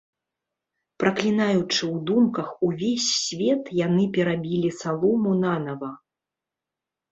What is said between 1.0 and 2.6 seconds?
Праклінаючы ў думках